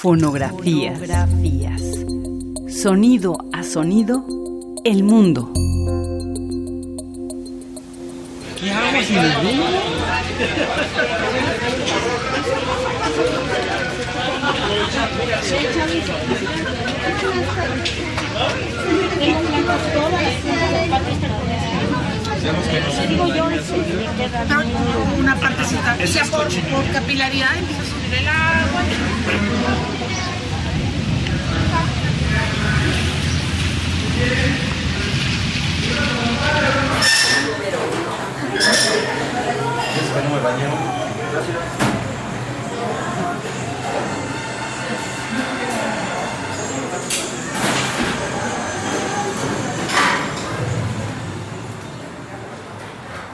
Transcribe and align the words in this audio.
Fonografías. 0.00 0.98
Sonido 2.70 3.36
a 3.52 3.62
sonido, 3.62 4.24
el 4.82 5.04
mundo. 5.04 5.52
¿Qué 8.58 8.70
hago 8.70 9.02
sin 9.02 9.18
el 9.18 9.42
mundo? 9.42 9.66
una 25.18 25.36
partecita, 25.36 25.98
por, 26.30 26.48
por 26.48 26.90
capilaridad 26.90 27.54
empieza 27.58 27.82
a 27.82 27.84
subir 27.84 28.14
el 28.14 28.28
agua. 28.28 29.09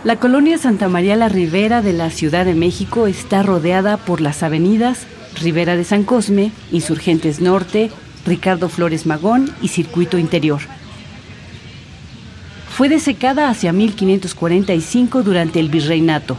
La 0.06 0.20
colonia 0.20 0.56
Santa 0.56 0.88
María 0.88 1.16
la 1.16 1.28
Ribera 1.28 1.82
de 1.82 1.92
la 1.92 2.10
Ciudad 2.10 2.44
de 2.44 2.54
México 2.54 3.08
está 3.08 3.42
rodeada 3.42 3.96
por 3.96 4.20
las 4.20 4.44
avenidas 4.44 5.04
Ribera 5.34 5.74
de 5.74 5.82
San 5.82 6.04
Cosme, 6.04 6.52
Insurgentes 6.70 7.40
Norte, 7.40 7.90
Ricardo 8.24 8.68
Flores 8.68 9.04
Magón 9.04 9.52
y 9.60 9.66
Circuito 9.66 10.16
Interior. 10.16 10.60
Fue 12.70 12.88
desecada 12.88 13.48
hacia 13.48 13.72
1545 13.72 15.24
durante 15.24 15.58
el 15.58 15.70
virreinato. 15.70 16.38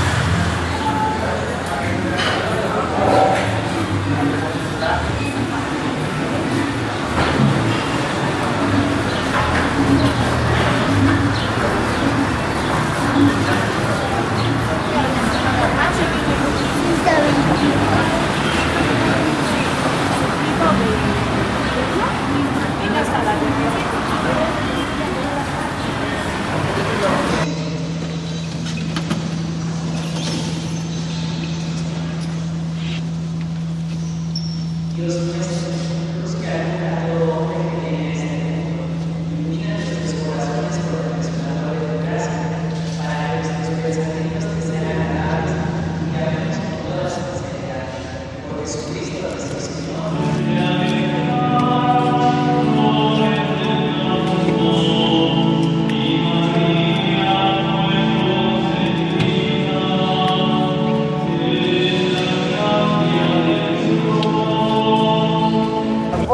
La 35.01 35.80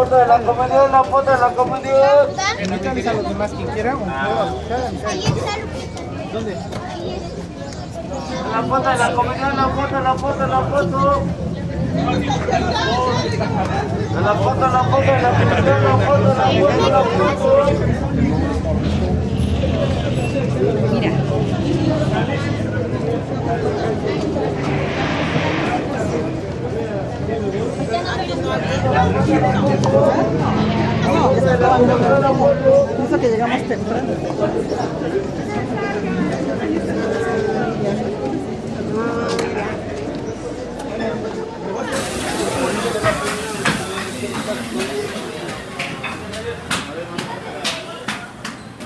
foto 0.08 0.20
de 0.20 0.28
la 0.28 0.40
comunión, 0.40 0.92
la 0.92 1.04
foto 1.04 1.32
de 1.32 1.38
la 1.38 1.50
comunión. 1.50 2.28
Permítanme 2.56 3.08
a 3.10 3.14
los 3.14 3.28
demás 3.28 3.52
quien 3.52 3.68
quiera 3.68 3.96
un 3.98 4.10
juego. 4.10 4.62
¿Dónde? 6.32 6.56
La 8.52 8.64
foto 8.64 8.90
de 8.90 8.98
la 8.98 9.14
comunión, 9.14 9.58
la 9.58 9.68
foto, 9.68 10.00
la 10.00 10.14
foto, 10.14 10.48
la 10.48 10.62
foto. 10.62 11.24
La 14.24 14.34
foto, 14.34 14.68
la 14.68 14.84
foto 14.84 15.02
de 15.02 15.22
la 15.22 15.32
la 15.32 15.40
foto, 16.08 16.28
la 16.38 16.48
foto, 16.62 16.90
la 16.90 17.04
foto. 17.04 17.68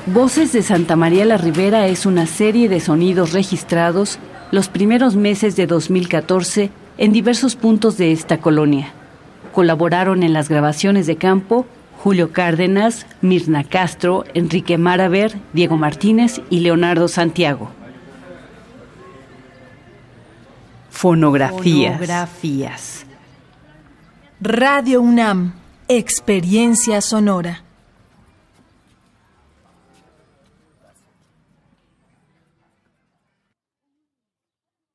Voces 0.08 0.52
de 0.52 0.62
Santa 0.62 0.96
María 0.96 1.26
la 1.26 1.38
Ribera 1.38 1.88
es 1.88 2.06
una 2.06 2.26
serie 2.26 2.68
de 2.68 2.80
sonidos 2.80 3.32
registrados 3.32 4.20
los 4.52 4.68
primeros 4.68 5.16
meses 5.16 5.56
de 5.56 5.68
2014 5.68 6.70
en 6.98 7.14
diversos 7.14 7.56
puntos 7.56 7.98
de 7.98 8.12
esta 8.12 8.40
colonia. 8.40 8.94
Colaboraron 9.54 10.24
en 10.24 10.34
las 10.34 10.50
grabaciones 10.50 11.08
de 11.08 11.18
campo 11.18 11.66
Julio 12.04 12.32
Cárdenas, 12.32 13.06
Mirna 13.22 13.64
Castro, 13.64 14.24
Enrique 14.34 14.80
Maraver, 14.80 15.38
Diego 15.54 15.78
Martínez 15.78 16.42
y 16.50 16.62
Leonardo 16.62 17.08
Santiago. 17.08 17.70
Fonografías. 20.90 21.94
Fonografías. 21.94 23.06
Radio 24.40 25.02
UNAM, 25.02 25.54
experiencia 25.88 27.02
sonora. 27.02 27.62